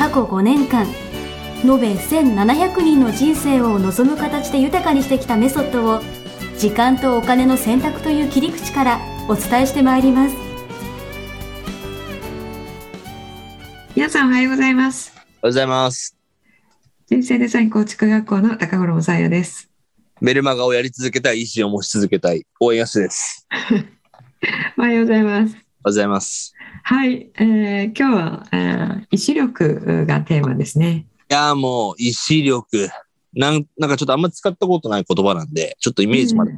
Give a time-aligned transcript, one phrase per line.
[0.00, 0.86] 過去5年間
[1.62, 6.00] 延べ1700人の人生を望む形で豊かにしてきたメソッドを
[6.56, 10.36] 時間とお金の選択という切り口からお伝えしてまいります
[13.94, 16.16] 皆さんおはようございますおはようございます。
[17.06, 19.70] 人生デザイン構築学校の高頃もさやです
[20.22, 23.46] メルマガをやり続けたい、意志を持ち続けたい、応援やすです。
[24.78, 26.52] おはようございますおはようございます。
[26.82, 31.06] はい、えー今日は、えー意志力がテーマですね。
[31.30, 32.90] いやーもう、意志力。
[33.34, 36.52] なんなんかちょっとあんま使ったことない言葉なんで、ちょっとイメージまで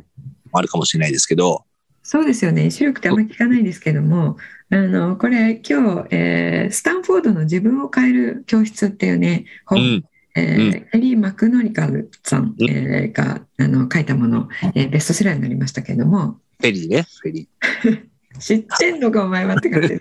[0.53, 1.65] あるかもしれないですけど、
[2.03, 2.67] そうですよね。
[2.67, 4.39] 意志力ってあんまり聞かないですけども
[4.71, 10.05] あのこれ今日、えースタンフォードの自分を変える教室っていうね本、うん、
[10.35, 12.69] えーエリー・マクノリカルさん、うん。
[12.69, 16.41] えーがあの書いたもの、えーベストセラーになりましたけれども。
[16.59, 18.09] フェリーね、フェリー。
[18.39, 19.97] 知ってんのかお前はって感じで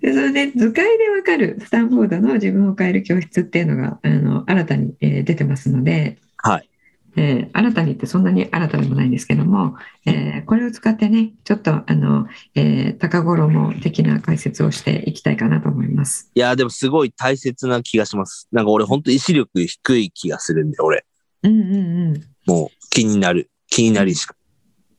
[0.00, 6.68] でそれで図解でわかるスタンフォードの自分を変える教室っていうのがあの新たに、えー出てますので、はい。
[7.16, 9.76] えー新たにってそんなに新たでもないんですけども、
[10.06, 16.30] えーこれを使ってねちょっとあの、えー高衣的な解説をしていきたいかなと思います。
[16.34, 18.48] いやーでもすごい大切な気がします。
[18.52, 21.04] なんか俺ほんと意志力低い気がするんで、俺。
[21.42, 23.50] うんうんうんもう気になる。
[23.68, 24.34] 気になりしか。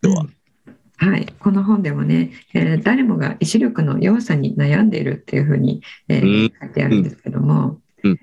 [0.01, 0.25] 今日は。
[0.97, 8.19] はい、この本でもね、えー誰もが意志力の弱さに悩んでいるっていうふうに、えーうん書いてあるんですけども、うん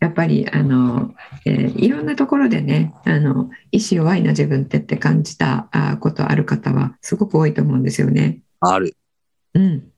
[0.00, 8.40] やっぱりあの、えーいろんなところでねあの意志弱いな自分ってって感じたあことある方はすごく多いと思うんですよね。
[8.60, 8.96] ある。
[9.54, 9.90] うん、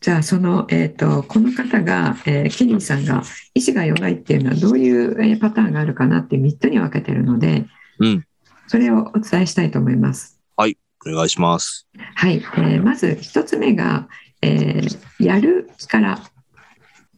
[0.00, 3.22] じゃあその、えー、とこの方が、えーケニーさんが
[3.54, 7.66] 意志が弱いっていうのはどういう、えーパターンがあるかなって3つに分けてるので、
[7.98, 8.24] うん
[8.68, 10.35] それをお伝えしたいと思います。
[11.06, 11.88] お願いします。
[12.14, 14.08] はい、えーまず一つ目が、
[14.42, 16.20] えーやる力、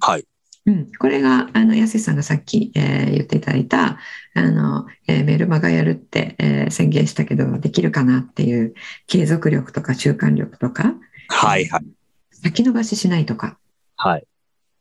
[0.01, 0.25] はい。
[0.67, 3.99] うん、これがあの安井さんがさっき、えー言っていただいた
[4.35, 8.75] あの、えーメルマガやるって、えー宣言したけどできるかなっていう
[9.07, 10.95] 継続力とか習慣力とか
[11.29, 11.85] はいはい。
[12.31, 13.59] 先延ばししないとか、
[13.97, 14.27] はい。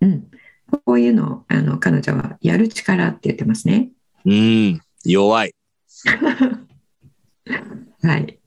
[0.01, 0.28] うん、
[0.85, 3.90] こういうのをあの彼女はやる力って言ってますね。
[4.25, 4.81] うーん。
[5.06, 5.56] 弱い。
[8.03, 8.40] はい、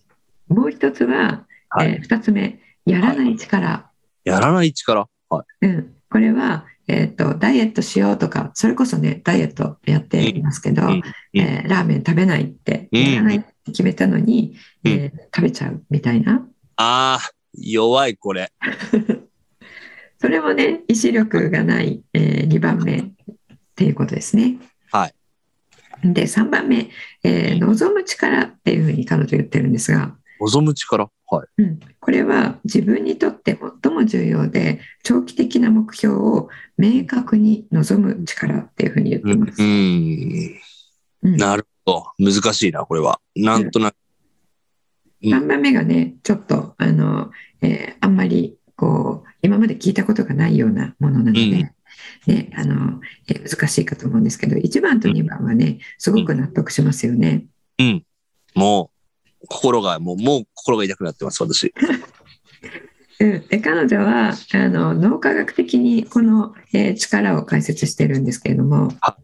[0.51, 1.93] もう一つは、はい。
[1.93, 3.91] えー二つ目やらない力。
[4.25, 5.09] やらない力。
[5.29, 5.67] はい。
[5.67, 11.03] うん、これは、えー、とダイエットしようとかそれこそねダイエットやっていますけど、うんうん
[11.35, 16.45] えーラーメン食べないってうんやらないって決めたのに、うんえー食べちゃうみたいな
[16.77, 18.51] あー、弱いこれ。
[20.19, 23.05] それもね意志力がない、え2番目っ
[23.77, 24.59] ていうことですね。
[24.91, 25.15] はい
[26.03, 26.91] で3番目、
[27.23, 31.11] えー望む力っていうふうに彼女言ってるんですが、望む力。
[31.29, 31.49] はい。
[31.63, 39.63] うん、これは自分にとって最も重要で長期的な目標を明確に望む力っていうふうに言ってうます。
[39.63, 39.65] ん。
[41.23, 42.33] うんなるほど。
[42.33, 43.21] 難しいな、これは。
[43.37, 43.95] なんとなく。
[43.95, 44.01] うん
[45.23, 47.31] 3番目がねちょっとあの、
[47.61, 51.51] えーあんまりこう今まで聞いたことがないようなものなので、うん
[52.27, 57.45] ねあのえー難しいかと思うんですけど1番と2番はねすごく納得しますよね。
[57.79, 58.05] うん。
[58.55, 59.00] もう、
[59.49, 61.73] 心が、もう、もう心が痛くなってます、私。
[63.21, 69.19] うん、で彼女はあの脳科学的にこの、えー力を解説してるんですけれどもは、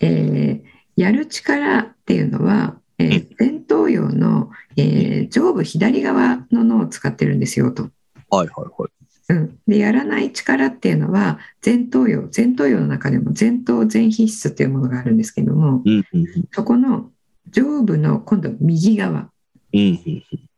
[0.00, 7.90] えーやる力っていうのは、えー前頭葉の、えー上部左側の脳を使ってるんですよと。
[8.30, 8.90] はいはいはい。
[9.28, 17.10] うん、でやらない力っていうのは前頭葉前頭葉の中でも前頭前皮質っていうものがあるんですけどもうん、うん、そこの
[17.48, 19.30] 上部の今度右側うん、うん、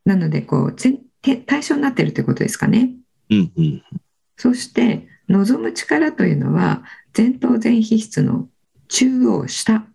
[0.05, 0.77] なのでこう
[1.47, 2.91] 対象になってるということですかね。
[3.31, 3.83] うん、うん。
[4.37, 6.83] そして望む力というのは
[7.17, 8.49] 前頭前皮質の
[8.89, 9.87] 中央下っ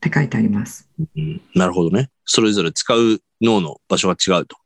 [0.00, 0.88] て書いてあります。
[0.98, 2.10] うんなるほどね。
[2.24, 4.56] それぞれ使う脳の場所が違うと。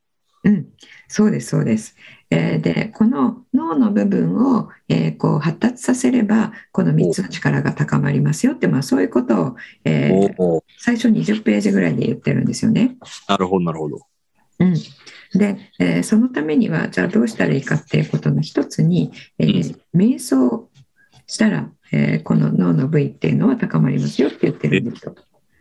[0.45, 0.67] うん、
[1.09, 1.97] そうですそうです。
[2.31, 12.97] えーでこの脳の部分を、えーこう発達させればこの3つの力が高まりますよって、まあ、そういうことを、えー最初20ページぐらいで言ってるんですよね。
[13.29, 13.99] なるほど、なるほど。
[14.61, 14.75] うん、
[15.39, 20.69] で、えーそのためにはじゃあどうしたらいいかっていうことの一つに、えー瞑想
[21.27, 25.15] したら、えーこの脳の部位っていうのは高まりますよって言ってるんですよ。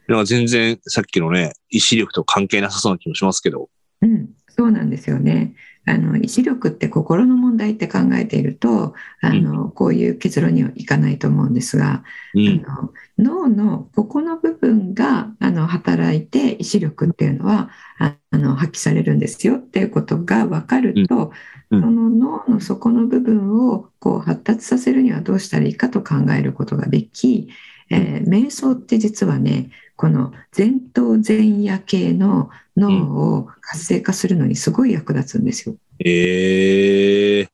[0.08, 3.70] なんか全然さっきのね、意志力と関係なさそうな気もしますけど。
[4.02, 5.54] うん、そうなんですよね。
[5.90, 12.04] あの意志力って心の問題って考えているとあの、こういう結論にはいかないと思うんですが、
[12.36, 12.64] うん。
[12.68, 21.32] あの脳のここの部分があの働いて意志力っていうのはああの発揮されるんですよっていうことが分かると、
[21.72, 21.78] うん。
[21.78, 21.82] うん。
[21.82, 27.50] その脳の底の部分をこう発達させるにはどうしたらいいかと考えることができ、
[27.90, 35.76] えー瞑想って実はねこの前頭前野系の脳を活性化するのにすごい役立つんですよ。
[36.00, 37.48] ええい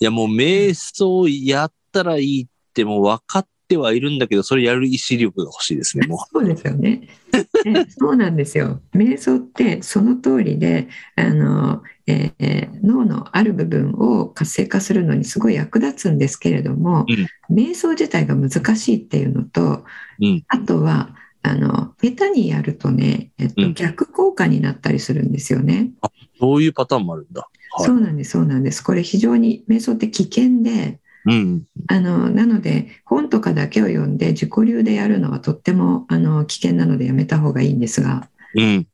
[0.00, 7.08] やもう瞑想やったらいいってもう分かってはいるんだけど、それやる意志力が欲しいですね、もそうですよね。
[7.66, 8.80] ねそうなんですよ。
[8.94, 17.04] 瞑想ってその通りで、あの、えー脳のある部分を活性化するのにすごい役立つんですけれども、
[17.50, 19.84] 瞑想自体が難しいっていうのと、
[20.20, 25.90] うんあとは、あの、下手にやるとね、えっと、うん逆効果になったりするんですよね。
[26.02, 26.06] う。
[26.38, 27.48] そういうパターンもあるんだ。
[27.72, 27.86] はい。
[27.86, 28.82] そうなんです、そうなんです。
[28.82, 31.64] これ非常に瞑想って危険で、うん。
[31.88, 38.86] あのなので本とかだけを読んで自己流でやるのはとってもあの危険なのでやめた方がいいんですがうん。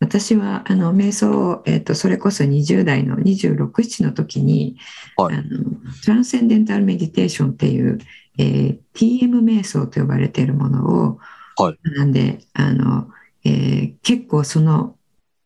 [0.00, 4.76] 私はあの瞑想を、えっとそれこそ20代の267の時に、
[5.16, 5.44] はいあの
[6.04, 7.98] トランセンデンタルメディテーションっていう、
[8.38, 11.18] えー TM 瞑想と呼ばれているものを
[11.56, 13.08] はい学んで、あの
[13.44, 14.96] えー結構その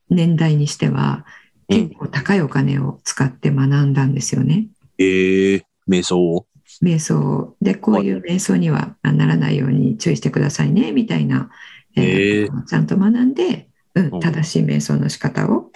[0.08, 1.24] 年代にしては
[1.68, 4.68] うん結構高いお金を使って学んだんですよね。
[4.98, 6.46] ええ瞑想を？
[6.82, 11.50] 瞑想でこういう瞑想にはならないように注意してくださいねみたいな、
[11.96, 15.70] えーへちゃんと学んで、うんうん正しい瞑想の仕方を。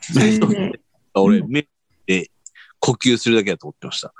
[0.00, 0.80] それで、
[1.14, 1.66] 俺、うん目
[2.06, 2.30] で
[2.78, 4.12] 呼吸するだけだと思ってました。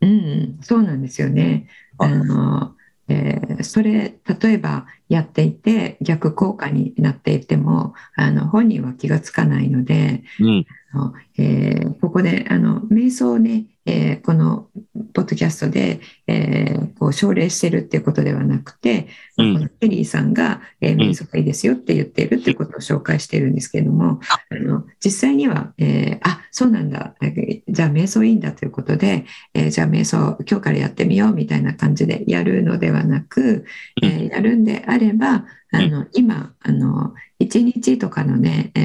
[0.00, 1.68] うんうん、そうなんですよね。
[1.98, 2.74] あはいの
[3.08, 10.66] えーそれ例えばやっていて逆効果になっていてもあの本人は気がつかないので、うん。
[10.92, 14.68] あのえーここであの瞑想をね、えーこの
[15.14, 19.08] ポッドキャストで、えーこう奨励してるっていうことではなくて、
[19.38, 19.54] うん。
[19.54, 24.20] このケリーさんが、えー瞑想がいいですよって言っているっていうことを紹介してるんですけれども、
[24.50, 24.54] あ。
[24.54, 27.14] の実際には、えーあそうなんだ。
[27.22, 29.24] えーじゃあ瞑想いいんだということで、
[29.54, 33.64] えーじゃあ瞑想今日からやってみようみたいな感じでやるのではなく、
[34.02, 38.80] えーやるんであればあの今あの1日とかのね、え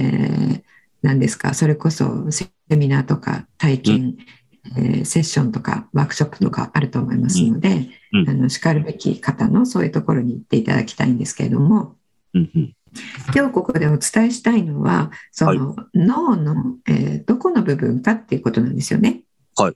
[0.59, 0.63] ー
[1.01, 4.15] 何ですかそれこそセミナーとか体験、
[4.77, 11.95] えーセッションとかワークショップとかあると思いますので、うんあのしかるべき方のそういうところに行っていただきたいんですけれども
[12.33, 12.51] うん。
[12.55, 12.75] うん。
[13.35, 19.23] 今日ここでお伝えしたいのはその脳の、えーどこの部分かっていうことなんですよね。
[19.57, 19.73] はい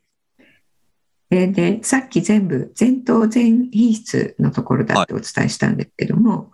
[1.32, 6.52] えーでさっき全部前頭前皮質のところだってお伝えしたんですけども、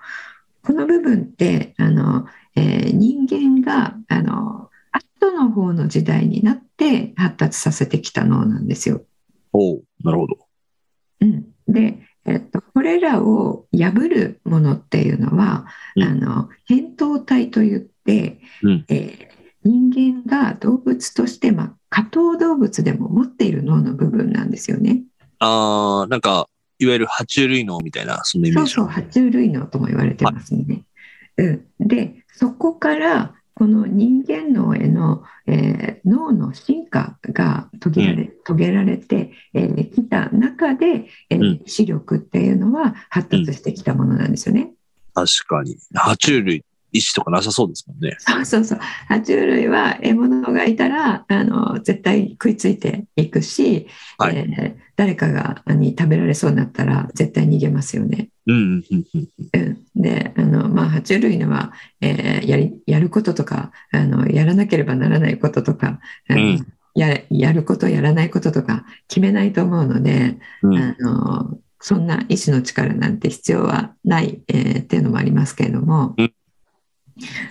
[0.64, 2.26] この部分ってあの、
[2.56, 4.70] えー人間があの
[5.24, 9.04] 後の方の時代になって発達させてきた脳なんですよ。
[9.54, 10.38] おうなるほど。
[11.22, 15.66] うん、で、えっと、これらを破るものっていうのは、
[15.96, 19.34] うんあの扁桃体といって、うんえー
[19.66, 25.04] 人間が動物として、まあ、下等動物でも持っている脳の部分なんですよね。
[25.40, 26.50] ああ、なんか、
[26.80, 28.74] いわゆる爬虫類脳みたいな、そのイメージ。
[28.74, 30.84] そうそう、爬虫類脳とも言われてますね。
[31.38, 44.74] うん、で、そこからこの人間脳への、えー脳の進化が遂げられ,、遂げられてき、えーきた中で、えーうん視力っていうのは発達してきたものなんですよね。
[45.14, 45.78] 確かに。
[45.96, 48.16] 爬虫類、意志とかなさそうですもんね。
[48.20, 48.80] そうそうそう。
[49.10, 58.30] 爬虫類は獲物がいたら、あの、絶対食いついていくし、はいえー誰かがに食べられそうになったら絶対逃げますよね。
[58.46, 59.62] うんうんうんうん。
[59.62, 59.66] う
[59.98, 76.34] ん、であの、まあ、爬虫類のは、えーやりやることとかあのやらなければならないこととか、うんややることやらないこととか決めないと思うので、うんあのそんな意志の力なんて必要はない、えーっていうのもありますけれども、うん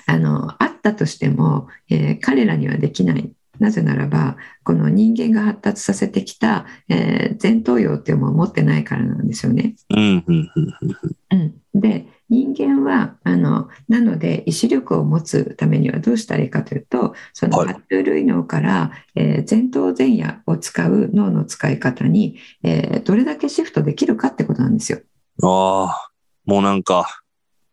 [0.06, 3.32] あのあったとしても、えー彼らにはできない。
[3.60, 9.74] なぜならばこの人間が発達させてきた、えー前頭葉っていうものを持ってないからなんですよね。
[9.90, 25.00] うんで人間はあのなので意志力を持つためにはどうしたらいいかというとそのはい爬虫類脳から、えー前頭前野を使う脳の使い方に、えーどれだけシフトできるかってことなんですよ。
[25.42, 26.10] ああ、
[26.46, 27.21] もうなんか、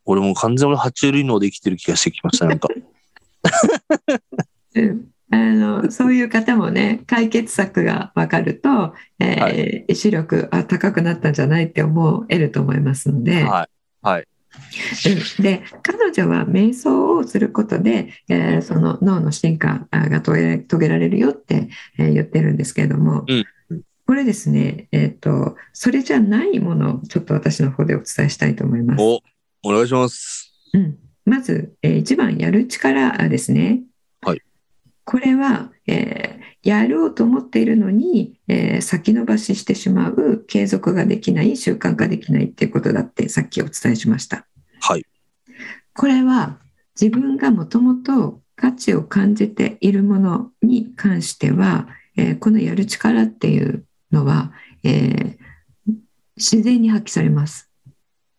[0.10, 2.68] 俺もう完全に俺爬虫類脳で生きてる気がしてきました、なんか。
[4.76, 13.70] うんあのそういう方もね解決策が分かると、えー視力あ高くなったんじゃないって思えると思いますので、はい。
[14.02, 14.22] はい。
[14.22, 23.46] うんで彼女は瞑想をすることで、えーその脳の進化あが遂げ遂げられるよって、えー言ってるんですけれども、うん
[24.08, 29.04] これですね、えー、とそれじゃないものをちょっと私の方でお伝えしたいと思います。
[29.64, 30.54] お、お願いします。
[30.74, 33.84] うん、まず、えー一番やる力ですね。
[34.22, 34.42] はい
[35.06, 44.46] これは、えーやろうと思っているのに、えー先延ばししてしまう継続ができない習慣化できないっていうことだってさっきお伝えしました。
[44.82, 45.06] はい。
[45.96, 46.60] これは
[47.00, 51.88] 自分がもともと価値を感じているものに関しては、
[52.18, 54.52] えーこのやる力っていうのは、
[54.84, 55.40] えー
[56.36, 57.70] 自然に発揮されます。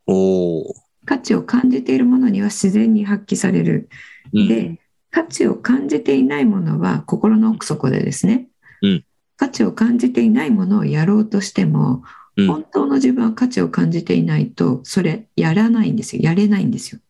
[0.06, 0.79] おー。
[1.10, 3.88] 価値を感じているものには自然に発揮される。
[4.32, 4.78] うん、で、
[5.10, 8.46] 価値を感じていないものは心の奥底でですね、
[8.80, 9.04] うん
[9.36, 12.04] 価値を感じていないものをやろうとしても、
[12.36, 16.22] うん本当の自分は価値を感じていないと、それやらないんですよ。
[16.22, 17.00] やれないんですよ。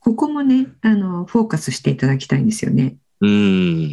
[0.00, 2.96] ここもね、あの、フォーカスしていただきたいんですよね。
[3.22, 3.30] うん。
[3.30, 3.88] うん。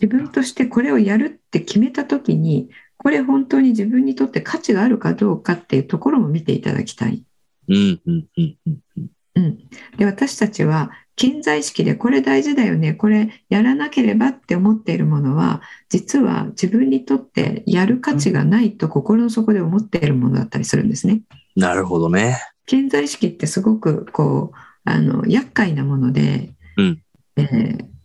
[0.00, 7.25] 自分としてこれをやるって決めたときに、これ本当に自分にとって価値があるかどうかっていうところも見ていただきたい。
[7.68, 8.70] うんうんうんう
[9.00, 9.10] ん。
[9.36, 9.58] うん、
[9.98, 21.20] で私たちは健在意識でこれ大事だよねこれやらなければって思っているものは実は自分にとってやる価値がないと心の底で思っているものだったりするんですね。
[21.54, 22.38] なるほどね。
[22.64, 27.02] 健在意識ってすごくこうあの厄介なもので、うん
[27.36, 27.96] えー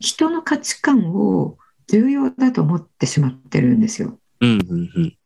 [0.00, 4.18] 人の価値観を重要だと思ってしまってるんですよ。
[4.40, 5.17] うんうんうん。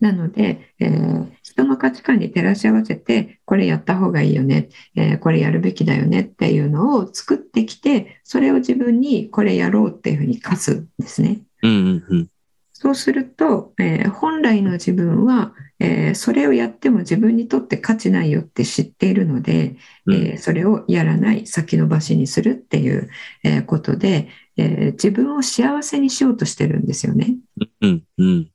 [0.00, 11.40] なので、えー人の価値観に照らし合わせて、これやった方がいいよね、えーこれやるべきだよねっていうのを作ってきて、それを自分にこれやろうっていうふうに課すんですね。
[11.62, 12.28] うんうんうん。
[12.72, 19.76] そうすると、えー本来の自分は、えーそれをやっても自分にとって価値ないよって知っているので、
[20.06, 23.10] うんえーそれをやらない、先延ばしにするっていう、
[23.42, 27.34] えーことで、えー自分を幸せにしようとしてるんですよね。
[27.80, 28.50] うんうん。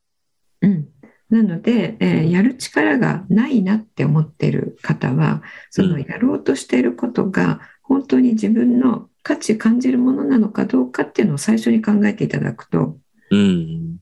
[0.61, 0.87] うん、
[1.33, 12.97] なので、えーやる力がないなって思ってる方はそのうんやろうとしていることが本当に自分の価値感じるものなのかどうかっていうのを最初に考えていただくと
[13.31, 13.97] うん。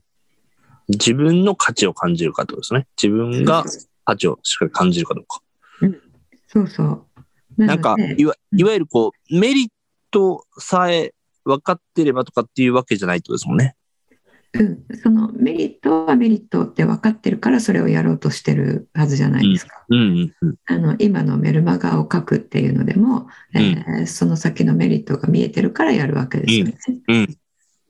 [0.89, 2.85] 自分の価値を感じるかとですね。
[3.01, 3.63] 自分が
[4.03, 5.41] 価値をしっかり感じるかどうか。
[6.47, 7.05] そうそう
[7.55, 9.69] ななんかいわ、いわゆるこう、メリッ
[10.11, 11.13] トさえ
[11.45, 13.75] 分かってればとかっていうわけじゃないとですもんね。
[14.53, 19.85] うん、そのメリットはメリットって分かってるからそれをやろうとしてるはずじゃないですか。
[19.89, 20.55] うんうんうん。
[20.65, 26.77] あの今のメルマガを書くっていうのでも、えーその先のメリットが見えてるからやるわけですよね。
[27.07, 27.37] うん。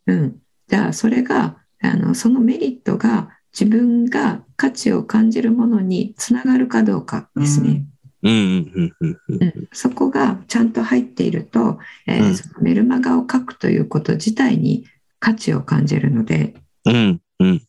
[0.08, 0.36] うん、
[0.68, 7.86] じゃあそれがあのそのメリットが自分が価値を感じるものにつながるかどうかですね、
[8.22, 9.44] うんうんうんうんうん。
[9.44, 14.86] うんそこがちゃんと入っていると、えーうんそのメルマガを書くということ自体に
[15.22, 17.62] 価値を感じるのでうんうんうん。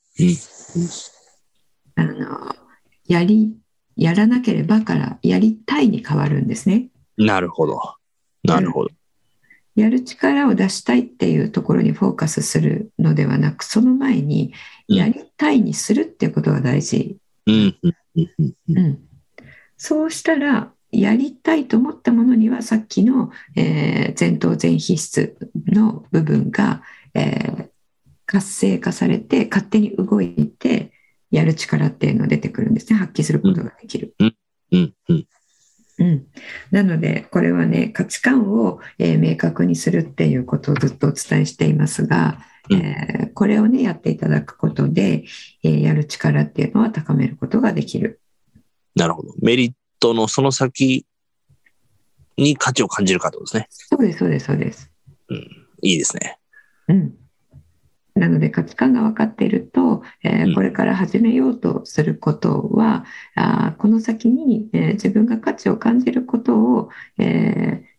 [1.94, 2.54] あの
[3.06, 3.54] やり
[3.94, 6.88] やらなければからやりたいに変わるんですね。
[7.18, 7.80] なるほど。
[8.42, 8.90] なるほど。
[9.76, 14.52] やる力を出したいっていうところにフォーカスするのではなくその前に
[14.88, 17.76] うんやりたいにするっていうことが大事うん。
[18.14, 18.98] うん、
[19.76, 26.82] そうしたらやりたいと思ったものにはさっきの、えー前頭前皮質の部分が、
[27.14, 27.68] えー
[28.24, 30.92] 活性化されて勝手に動いて
[31.30, 34.14] やる力っていうのが出てくるんですね発揮することができる。
[34.20, 34.36] うん
[34.70, 34.94] うん。
[35.98, 36.26] うん、
[36.70, 42.38] なのでこれはね価値観を、えー明確にするっていうことをずっとお伝えしていますが、
[42.70, 45.24] うんえーこれをねやっていただくことで、
[45.62, 48.20] えーやる力っていうのは高めることができる。
[48.94, 49.34] なるほど。
[49.42, 51.06] メリットのその先
[52.38, 53.66] に価値を感じるかとですね。
[53.68, 54.90] そうですそうですそうです。
[55.82, 56.38] いいですね。
[56.92, 57.14] うん、
[58.14, 67.92] なので価値観が分かっていると、えーうんこれから始めようとすることは、あーこの先に、えー自分が価値を感じることを、えー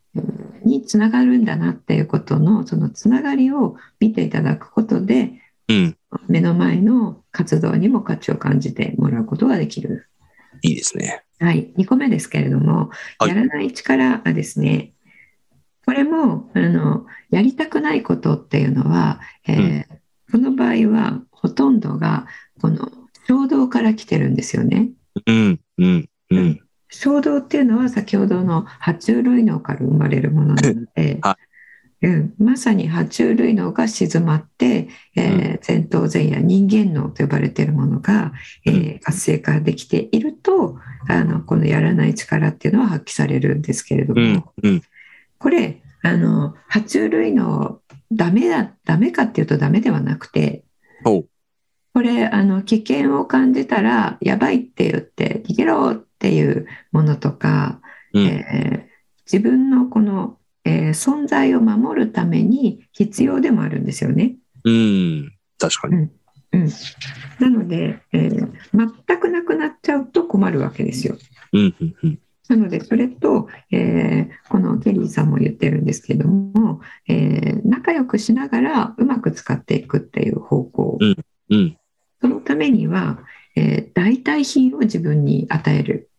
[0.63, 5.97] につながるんだなっていうことのそのつながりを見ていただくことでうん。
[6.27, 10.07] 目の前の活動にも価値を感じてもらうことができる。
[10.62, 11.23] いいですね。
[11.39, 14.93] はい、2個目ですけれども、はいやらない力はですね、
[15.85, 22.25] これもあのやりたくないことっていうのは、えーこの場合はほとんどが
[22.59, 22.89] この
[23.27, 24.89] 衝動から来てるんですよね。
[25.27, 26.59] うんうんうん。
[26.89, 31.37] 衝動っていうのは先ほどの爬虫類脳から生まれるものなので、 は
[32.01, 38.33] うん、まさに爬虫類脳が静まって、えー前頭前野人間脳と呼ばれているものが、
[38.65, 44.71] えー活性化できているとあのこのやらない力っていうのは発揮されるんですけれども、うん。
[44.71, 44.81] うん。
[45.43, 47.81] これあの爬虫類脳
[48.13, 50.63] ダメだダメかっていうとダメではなくて。
[51.93, 57.81] これあの危険を感じたらやばいって言って逃げろっていうものとか、
[58.13, 58.25] うん。
[58.25, 58.93] えー
[59.31, 64.35] 自分のこの、えー存在を守るために必要でもあるんですよね。
[64.63, 65.33] うん。
[65.59, 66.09] 確かに。
[66.53, 66.69] うん、
[67.39, 71.17] なので、えー全くなくなっちゃうと困るわけですよ。
[71.51, 71.75] うん。
[71.79, 71.95] うん。
[72.03, 72.19] うん。
[72.50, 81.15] なのでそれと、えーこのケリーさんも言ってるんですけども、えー仲良くしながらうまく使っていくっていう方向、うん
[81.50, 81.77] うん。
[82.21, 83.19] そのためには、
[83.55, 86.09] えー代替品を自分に与える。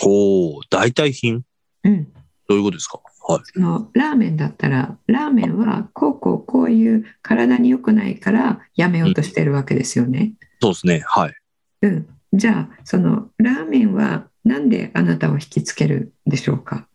[0.00, 0.60] ほう。
[0.70, 1.42] 代替品？
[1.84, 2.04] うん
[2.48, 3.00] どういうことですか？
[3.28, 3.40] はい。
[3.44, 10.34] そのラーメンだったらラーメンはこうこうこういう体に良くないからやめようとしてるわけですよね。
[10.60, 11.02] そうですね。
[11.06, 11.34] はい。
[11.82, 16.88] うん、じゃあそのラーメンはなんであなたを引きつけるんでしょうか？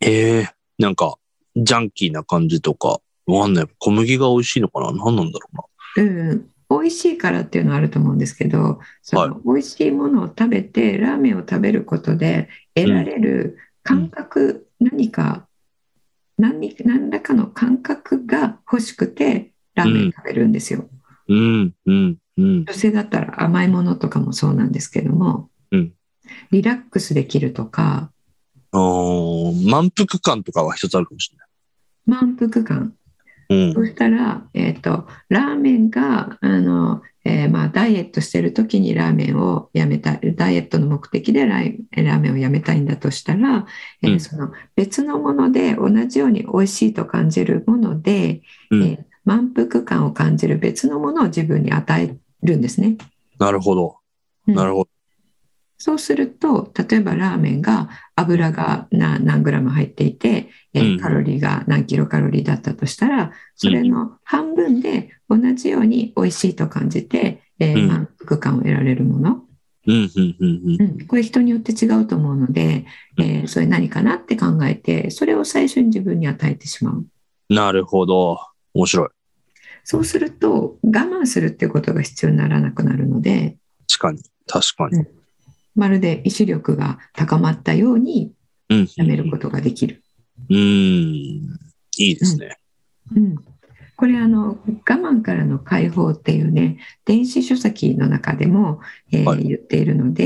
[0.00, 0.48] ええ
[0.78, 1.16] なんか、
[1.56, 3.66] ジャンキーな感じとか、わかんない。
[3.78, 4.92] 小麦が美味しいのかな？
[4.92, 5.64] 何なんだろうな。
[5.96, 15.46] うん、美味しいからっていうのはあると思うんですけどその、はい美味しいものを食べてラーメンを食べることで得られる感覚、何か
[16.36, 20.88] 何何らかの感覚が欲しくてラーメン食べるんですよ。
[21.28, 22.64] うん、うん、うん。
[22.64, 25.92] 女性だったら甘いものとかもそうなんですけども、うん
[26.50, 28.10] リラックスできるとか
[28.72, 31.32] 満腹感とかは一つあるかもし
[32.06, 32.94] 満腹感
[33.48, 33.74] れない。
[33.74, 43.66] そしたら、えー、とラーメンがあの、えーまあ、ダイエットしてる時にラーメンをやめたいダイエットの目的でラーメンをやめたいんだとしたら、
[44.02, 48.82] えーうんその別のもので同じように美味しいと感じるもので、うん。
[48.82, 52.96] えー満腹感を感じる別のものを自分に与えるんですね。
[53.38, 53.98] なるほど。
[54.46, 54.90] うんなるほど。
[55.78, 69.42] そうすると例えばラーメンが油が何何グラム入っていて、えーうんカロリーが何キロカロリーだったとしたらそれの半分で同じように美味しいと感じて、えーうん満腹感を得られるもの、
[69.86, 70.82] うん、うん、うん、うん。
[70.82, 72.84] うん、これ人によって違うと思うので、
[73.18, 77.06] えーそれ何かなって考えてそれを最初に自分に与えてしまう。
[77.48, 78.38] なるほど。
[78.74, 79.08] 面白い。
[79.84, 83.56] そうすると我慢するっていうことが必要にならなくなるので
[83.88, 84.22] 確かに。
[84.46, 85.17] 確かに。
[85.74, 88.32] まるで意志力が高まったように
[88.70, 88.88] うん。
[88.96, 90.02] やめることができる。
[90.50, 90.56] うん。
[90.56, 91.42] い
[91.96, 92.56] いですね。
[93.16, 93.36] うん、
[93.96, 100.24] これあの我慢からの解放っていうね電子書籍の中でも、えーはい言っているので、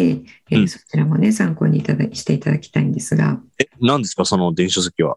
[0.51, 4.25] えーうんそちらもね参考にいただしていただきたいんですがえ、何ですか？
[4.25, 5.17] その電子書籍は。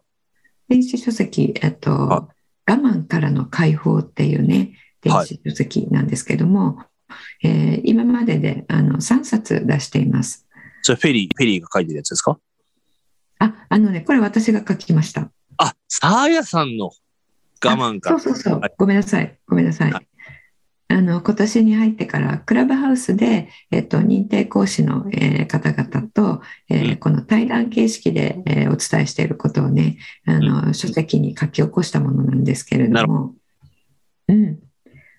[0.68, 2.28] 電子書籍、えっと、は
[2.66, 6.78] 我慢からの解放っていうね電子書籍なんですけども、
[7.42, 10.46] えー今までであの3冊出しています。
[10.82, 12.38] それフェリー、フェリーが書いてるやつですか？
[13.38, 15.30] ああのねこれ私が書きました。
[15.58, 18.18] あ、サーヤさんの我慢かあ。
[18.18, 18.74] そうそうそうはい。
[18.76, 19.38] ごめんなさい。
[19.46, 19.92] ごめんなさい。
[19.92, 20.02] は
[20.88, 33.34] あの、今年に入ってから、クラブハウスで、えっと、認定講師の、えー方々と、えーうんこの対談形式で、えーお伝えしていることをね、あの、書籍に書き起こしたものなんですけれなるども、
[34.28, 34.58] うん。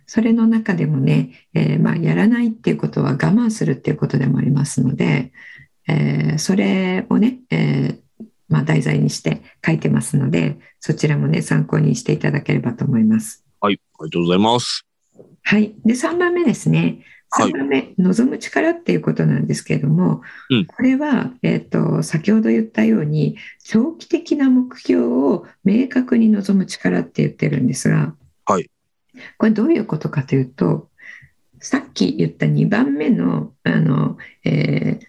[0.07, 5.31] それの中でもね、えーまあ、やらないっていうことは我慢するっていうことでもありますので、
[5.87, 13.43] えーそれをね、えーまあ、題材にして書いてますので、そちらもね、参考にしていただければと思います。
[13.59, 13.79] はい。
[13.99, 14.85] ありがとうございます。
[15.43, 15.75] はい。
[15.85, 16.79] で、3番目ですね。
[16.79, 28.26] はい3番目、望む力っていうことなんですけれども、うんこれは、えっ、と、先ほど言ったように、長期的な目標を明確に望む力って言ってるんですが、はい。
[29.37, 30.89] これどういうことかというと、
[31.59, 35.07] さっき言った2番目の、あの、えー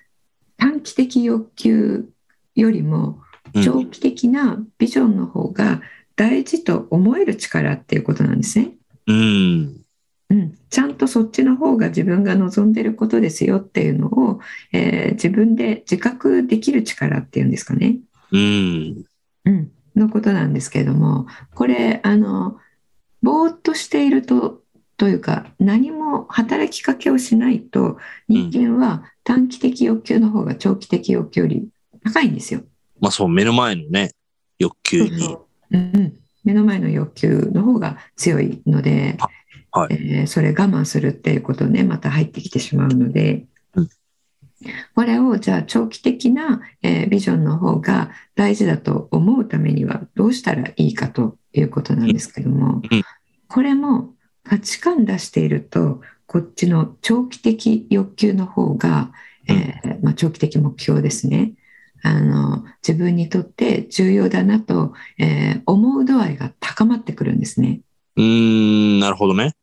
[0.60, 2.08] 短期的欲求
[2.56, 3.20] よりも、
[3.54, 5.80] うん長期的なビジョンの方が
[6.16, 8.72] 大事と思える力っていうことなんですね。
[9.06, 9.80] うん。
[10.28, 14.40] うん、ちゃんとそっちの方が自分が望んでることですよっていうのを、
[14.72, 18.00] えー自分で自覚できる力っていうんですかね、
[18.32, 19.04] うん。
[19.46, 22.58] うん、のことなんですけれどもこれあの
[23.22, 24.62] ぼーっとしていると
[24.96, 31.68] というか何も働きかけをしないと人間は短期的欲求の方が長期的欲求より
[32.04, 32.62] 高いんですよ。
[33.00, 34.12] まあそう、目の前のね、
[34.58, 35.10] 欲求に。
[35.10, 35.18] そう。
[35.20, 35.96] そううん。
[35.96, 39.16] うん、目の前の欲求の方が強いので、
[39.70, 39.94] はい。
[39.94, 43.88] えーそれ我慢するっていうことねまた入ってきてしまうので、うん。
[44.94, 53.04] これをじゃあ長期的な、えービジョンの方が大事だと思うためにはどうしたらいいかということなんですけどもうん、
[53.48, 59.12] これも価値観出していると、こっちの長期的欲求の方が、
[59.46, 61.52] えーまあ、長期的目標ですね。
[62.02, 67.80] あの自分にとって重要だなと、えー思う度合いが高まってくるんですね。
[68.16, 69.54] うーん、なるほどね。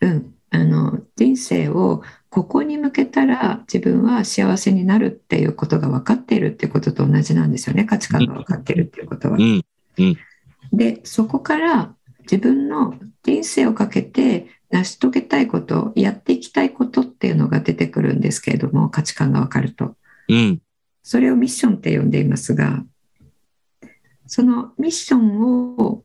[0.00, 9.42] うん、あの人生をここに向けたら自分は幸せになるっていうことが分かっているっていうことと同じなんですよね価値観が分かっているっていうことはう。
[9.42, 9.64] ん。
[10.72, 19.96] でそこから自分の人生をかけて成し遂げたいことやっていきたいことっていうのが出てくるんですけれども価値観が分かると。
[20.28, 20.60] うん。
[21.02, 22.84] それをミッションって呼んでいますが、
[24.26, 26.02] そのミッションを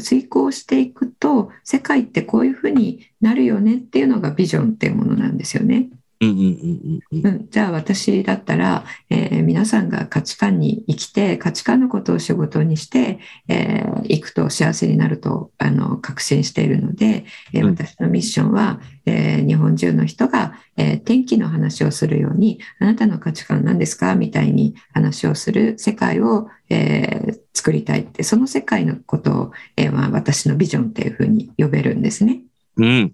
[0.00, 5.88] 遂行していくと、世界ってこういうふうになるよねっていうのがビジョンっていうものなんですよね。
[6.20, 17.76] じゃあ私だったら、えー皆さんが価値観に生きて価値観のことを仕事にして、えーいくと幸せになるとあの確信しているので、えーうん。
[17.76, 24.14] 私のミッションは、えー日本中の人が、えー天気の話をするようにあなたの価値観何ですか？
[24.14, 32.42] みたいに話をする世界を、えー作りたいってその世界のことを、えーまあ、私のビジョンっていうふうに呼べるんですね。
[32.76, 33.12] うん。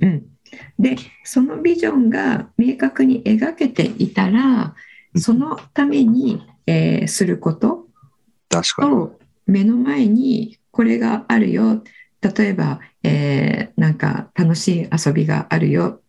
[0.00, 0.26] うん、
[0.78, 4.74] でそのビジョンが明確に描けていたら
[5.16, 7.86] そのために、えーすること
[8.48, 8.90] 確かに。
[8.90, 11.82] と目の前にこれがあるよ。
[12.20, 15.86] 例えば、えーなんか楽しい遊びがあるよ。
[15.88, 16.00] っ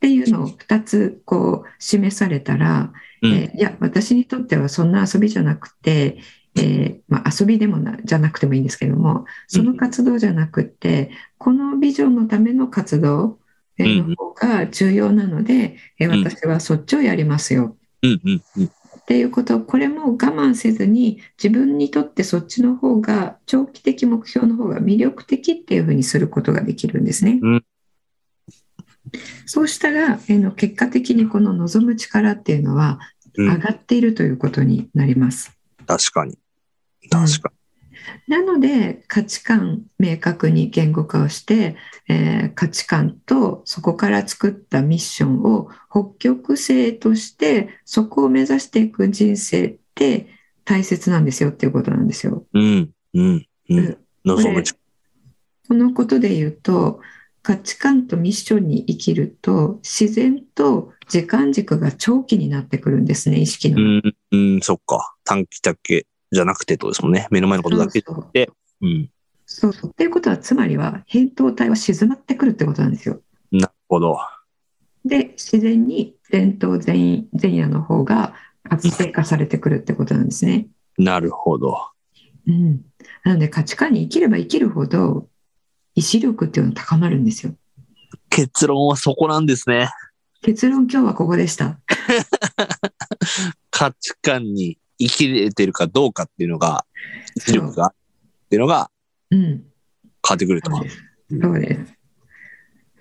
[0.00, 2.92] ていうのを2つこう示されたら、
[3.22, 3.32] うん。
[3.32, 6.18] えーいや私にとってはそんな遊びじゃなくて、
[6.56, 13.39] えーまあ、遊びでもなじゃなくてもいいんですけどもその活動じゃなくてこのビジョンのための活動えー
[13.86, 18.64] の方が重要なので、えーうん私はそっちをやりますようんうんうん。
[18.66, 18.70] っ
[19.06, 27.40] ていうことこれも我慢せずに自分にとってそっちの方が長期的目標の方が魅力的っていうふうにすることができるんですね。
[27.42, 27.64] うん
[29.46, 33.00] そうしたら、えーの結果的にこの望む力っていうのは
[33.34, 35.56] うん上がっているということになります。
[35.86, 36.38] 確かに。
[37.10, 37.52] 確か
[38.28, 41.76] なので価値観明確に言語化をして、
[42.08, 50.28] えー価値観とそこから作ったミッションを北極星としてそこを目指していく人生って
[50.64, 52.44] 大切なんですよっていうことなんですよ。
[52.52, 52.60] に。
[52.60, 52.94] うん。
[53.14, 53.46] うん。
[53.70, 53.80] う
[54.36, 54.64] うん。
[55.68, 57.00] このことで言うと
[57.42, 63.80] 価値観とミッションに生きると自然と時間軸が長期になってくるんですね意識の。
[63.80, 64.16] うん。
[64.32, 65.14] うん、そっか。
[65.24, 67.26] 短期だけじゃなくてとですもんね。
[67.30, 68.50] 目の前のことだけそうそうで。
[68.82, 69.10] うん。
[69.46, 73.20] そうそうっていうことはつまりは扁桃体は静まってくるってことなんですよ。
[73.50, 74.18] なるほど。
[75.04, 80.68] で自然に前頭前前野の方が活性化されてくるってことなんですね。
[80.98, 81.76] なるほど。
[82.46, 82.82] うん、
[83.24, 85.28] なので価値観に生きれば生きるほど
[85.94, 87.54] 意志力っていうのは高まるんですよ。
[88.28, 89.90] 結論はそこなんですね。
[90.42, 91.80] 結論今日はここでした。
[93.70, 96.84] 価値観に生きれてるかどうかっていうのが、
[97.38, 97.94] 視力が、っ
[98.48, 98.90] ていうのが
[99.30, 99.62] うん、変
[100.28, 101.40] わってくるとそう。
[101.40, 102.00] そうです。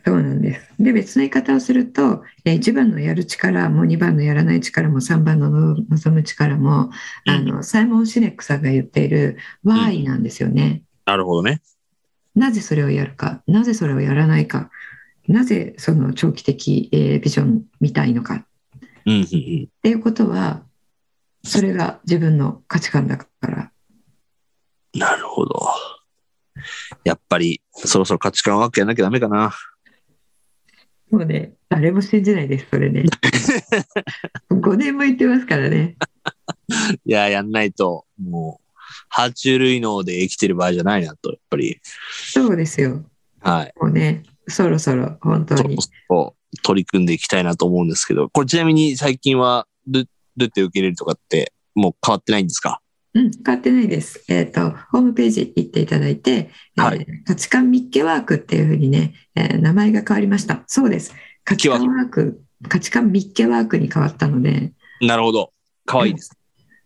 [0.05, 0.73] そうなんです。
[0.79, 6.89] で、別の言い方をすると、え1番のやる力も2番のやらない力も3番のの望む力も、
[7.27, 10.83] あのサイモン・シネックさんが言っている Y なんですよね。
[11.05, 11.61] なるほどね。
[12.35, 14.69] なぜそれをやるか、なぜそれをやらないか、
[15.27, 18.35] なぜその長期的、えービジョンみたいのか？
[18.35, 18.45] っ
[19.05, 19.25] うん、うん、うん。
[19.27, 20.63] ていうことは、
[21.43, 23.71] それが自分の価値観だから。
[24.93, 25.67] なるほど。
[27.03, 29.53] やっぱり、そろそろ価値観ワークやんなきゃダメかな。
[31.11, 33.03] もうね、誰も信じないです、それね。
[34.51, 35.95] 5年も言ってますからね。
[37.05, 38.69] いや、やんないと、もう、
[39.13, 41.79] 爬虫類脳で生きてる場合じゃないなと、やっぱり。
[41.83, 43.03] そうですよ。
[43.39, 43.73] はい。
[43.79, 45.81] もうね、そろそろ本当にそろ。
[45.81, 49.67] そろ取り組んでいきたいなと思うんですけど、これちなみに最近は
[50.39, 52.81] ル、て受け入れるとかって、もう変わってないんですか？
[53.15, 54.23] うん、変わってないです。
[54.27, 60.63] えっ、と、ホームページ行っていただいて、えーはい価値観ミッケワークっていうふうにね、えー名前が変わりました。
[60.67, 61.13] そうです。
[61.43, 65.51] 価値観ワーク、価値観ミッケワークに変わったので、なるほど。
[65.85, 66.31] かわいいです。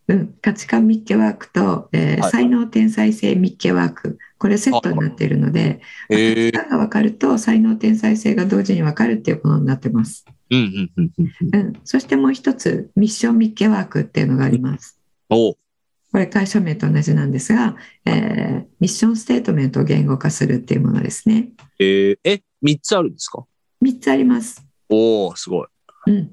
[0.08, 10.26] うん、価値観ミッケワークと、えーはい才能天才性ミッケワーク、これセットになっているので、価値観が分かると才能天才性が同時に分かるっていうものになってます。
[10.50, 11.56] うん、うん、うん、うん。
[11.56, 15.00] うん、そしてもう一つ、ミッションミッケワークっていうのがあります。
[15.30, 15.58] おう
[16.12, 21.50] これ会社名と同じなんですが、えーミッションステートメントを言語化するっていうものですね。
[21.80, 23.46] えー、え、3つあるんですか
[23.82, 24.63] ？3つあります。
[24.89, 25.68] おおすごい。
[26.08, 26.32] うん。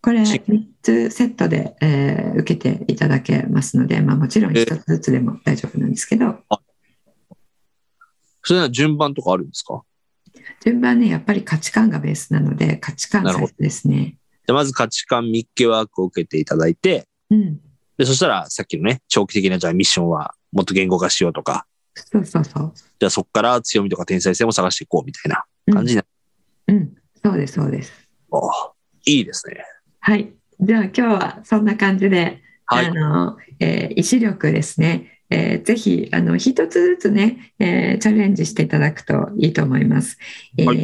[0.00, 6.36] これ3つセットで、えー受けていただけますので、まあ、もちろん1つずつでも大丈夫なんですけど、
[8.44, 9.82] それは順番とかあるんですか？
[10.60, 13.24] 順番ね、やっぱり価値観がベースなので、価値観
[13.58, 14.16] ですね。
[14.46, 17.60] じゃあまず価値観密ケワークを受けていただいて、うん。
[17.96, 22.72] で、そしたらさっきのね、長期的なじゃあミッションはもっと言語化しようとか、そうそうそう。
[22.74, 26.08] じゃあそこから強みとか天才性も探していこうみたいな感じになる。
[26.68, 26.94] うん。
[27.24, 27.92] そうです、そうです。
[28.32, 28.72] あ
[29.04, 29.64] いいですね。
[30.08, 30.32] はい。
[30.58, 32.94] じゃあ今日はそんな感じで、はいあ。
[32.94, 35.20] の、えー意志力ですね。
[35.28, 40.16] えーぜひ、あの、一つずつね、えーチャレンジしていただくといいと思います。
[40.56, 40.74] えーは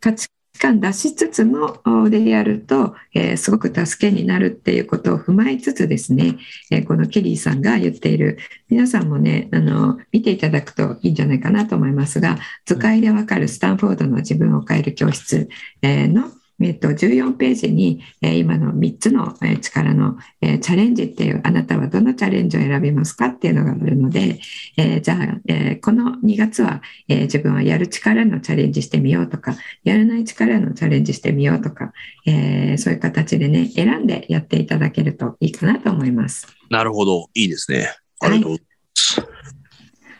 [0.00, 0.26] 価値
[0.58, 6.38] 観出しつつもおでやると、えーすごく助けになるっていうことを踏まえつつですね、
[6.70, 8.38] えーこのケリーさんが言っている、
[8.70, 15.50] 皆さんもね、あの、見ていただくといいんじゃないかなと思いますが、図解でわかるスタンフォードの自分を変える教室、
[15.82, 16.30] えーの
[16.68, 24.40] えっと、14ページに、え今の3つの、力の、えチャレンジっていう、あなたはどのチャレンジを選びますかっていうのがあるので、
[24.76, 31.92] えーじゃあ、えこの2月は、え自分はやる力のチャレンジしてみようとか、やらない力のチャレンジしてみようとか、
[32.26, 36.46] えそういう形でね、選んでやっていただけるといいかなと思います。
[36.70, 37.28] なるほど。
[37.34, 37.88] いいですね。
[38.20, 38.71] ありがとうござい。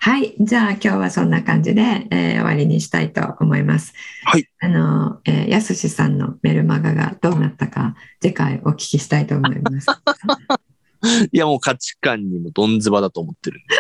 [0.05, 0.35] はい。
[0.41, 3.95] じゃあ今日はそんな感じで、えー終わりにしたいと思います。
[4.25, 4.49] はい。
[4.59, 9.87] あの、えーやすしさんのメルマガがどうなったか、次回お聞きしたいと思います。
[11.31, 13.77] いや、もう価値観にもどんずばだと思ってるんで、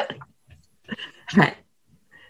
[1.43, 1.65] はい。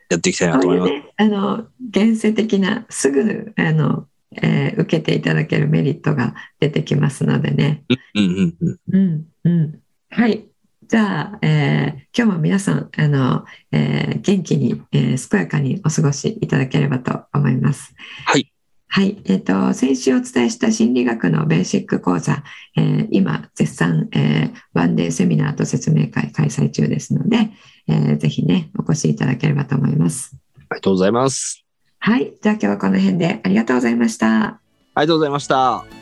[0.09, 0.91] やっていきたいなと思います。
[0.91, 4.09] ね、あの、現世的な、すぐ、あの、
[4.41, 7.85] えー受けていただけるメリットが出てきますのでね。
[8.15, 8.79] うんうんうん。
[8.89, 9.81] うん、うん。
[10.09, 10.47] はい。
[10.93, 17.95] じゃあ、えー今日も皆さん、あの、えー元気に、えー健やかにお過ごしいただければと思います。
[18.27, 18.53] はい。
[18.89, 19.17] はい。
[19.25, 22.45] えっ、と、先週お伝えした心理学のベーシック講座、
[22.77, 27.49] えー今、絶賛、えーワンデーセミナーと説明会開催中ですので、
[27.89, 30.37] えーぜひね、お越しいただければと思います。
[30.57, 31.65] ありがとうございます。
[32.01, 32.35] はい。
[32.43, 34.45] じゃあ今日はこの辺でありがとうございました。
[34.45, 34.61] あ
[34.97, 36.02] りがとうございました。